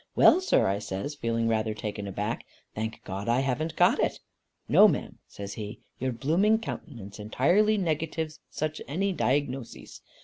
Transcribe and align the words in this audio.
'Well 0.15 0.41
sir,' 0.41 0.65
I 0.65 0.79
says, 0.79 1.13
feeling 1.13 1.47
rather 1.47 1.75
taken 1.75 2.07
aback, 2.07 2.43
'thank 2.73 3.03
God 3.03 3.29
I 3.29 3.41
haven't 3.41 3.75
got 3.75 3.99
it.' 3.99 4.17
'No, 4.67 4.87
ma'am,' 4.87 5.19
says 5.27 5.53
he, 5.53 5.77
'your 5.99 6.11
blooming 6.11 6.57
countenance 6.57 7.19
entirely 7.19 7.77
negatives 7.77 8.39
any 8.39 8.47
such 8.49 8.81
dyingnoses. 9.19 10.01